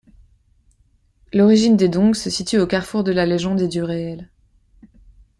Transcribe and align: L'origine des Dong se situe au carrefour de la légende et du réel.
L'origine 1.31 1.77
des 1.77 1.87
Dong 1.87 2.15
se 2.15 2.31
situe 2.31 2.57
au 2.57 2.65
carrefour 2.65 3.03
de 3.03 3.11
la 3.11 3.27
légende 3.27 3.61
et 3.61 3.67
du 3.67 3.83
réel. 3.83 4.31